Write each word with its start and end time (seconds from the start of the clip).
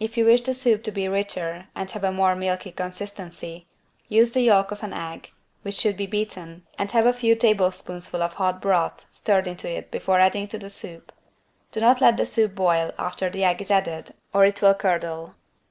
If 0.00 0.16
you 0.16 0.24
wish 0.24 0.40
the 0.44 0.54
soup 0.54 0.82
to 0.84 0.90
be 0.90 1.08
richer 1.08 1.66
and 1.74 1.90
have 1.90 2.02
a 2.02 2.10
more 2.10 2.34
milky 2.34 2.72
consistency, 2.72 3.66
use 4.08 4.30
the 4.32 4.40
yolk 4.40 4.72
of 4.72 4.82
an 4.82 4.94
egg, 4.94 5.30
which 5.60 5.74
should 5.74 5.94
be 5.98 6.06
beaten, 6.06 6.66
and 6.78 6.90
have 6.92 7.04
a 7.04 7.12
few 7.12 7.34
tablespoonfuls 7.34 8.14
of 8.22 8.32
hot 8.32 8.62
broth 8.62 9.02
stirred 9.12 9.46
into 9.46 9.70
it 9.70 9.90
before 9.90 10.20
adding 10.20 10.48
to 10.48 10.58
the 10.58 10.70
soup. 10.70 11.12
Do 11.70 11.80
not 11.80 12.00
let 12.00 12.16
the 12.16 12.24
soup 12.24 12.54
boil 12.54 12.92
after 12.98 13.28
the 13.28 13.44
egg 13.44 13.60
is 13.60 13.70
added 13.70 14.12
or 14.32 14.46
it 14.46 14.62
will 14.62 14.72
curdle. 14.72 15.34